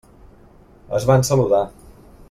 [0.99, 1.65] Es van saludar.